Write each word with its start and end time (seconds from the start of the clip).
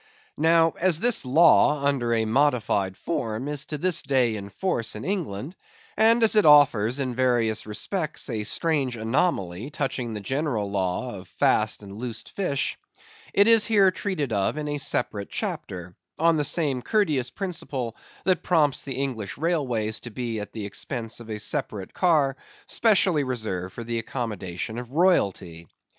Now 0.39 0.73
as 0.79 0.99
this 0.99 1.25
law, 1.27 1.83
under 1.85 2.11
a 2.11 2.25
modified 2.25 2.97
form, 2.97 3.47
is 3.47 3.65
to 3.67 3.77
this 3.77 4.01
day 4.01 4.35
in 4.35 4.49
force 4.49 4.95
in 4.95 5.05
England; 5.05 5.55
and 5.95 6.23
as 6.23 6.35
it 6.35 6.43
offers 6.43 6.97
in 6.99 7.13
various 7.13 7.67
respects 7.67 8.27
a 8.27 8.43
strange 8.43 8.95
anomaly 8.95 9.69
touching 9.69 10.13
the 10.13 10.19
general 10.19 10.71
law 10.71 11.13
of 11.19 11.27
Fast 11.27 11.83
and 11.83 11.95
Loose 11.97 12.23
Fish, 12.23 12.79
it 13.31 13.47
is 13.47 13.67
here 13.67 13.91
treated 13.91 14.33
of 14.33 14.57
in 14.57 14.67
a 14.69 14.79
separate 14.79 15.29
chapter, 15.29 15.95
on 16.17 16.35
the 16.35 16.43
same 16.43 16.81
courteous 16.81 17.29
principle 17.29 17.95
that 18.25 18.41
prompts 18.41 18.83
the 18.83 18.95
English 18.95 19.37
railways 19.37 19.99
to 19.99 20.09
be 20.09 20.39
at 20.39 20.51
the 20.51 20.65
expense 20.65 21.19
of 21.19 21.29
a 21.29 21.37
separate 21.37 21.93
car, 21.93 22.35
specially 22.65 23.23
reserved 23.23 23.75
for 23.75 23.83
the 23.83 23.99
accommodation 23.99 24.79
of 24.79 24.89
royalty. 24.93 25.67